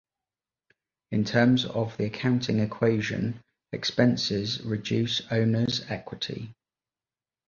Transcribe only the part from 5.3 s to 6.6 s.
owners' equity.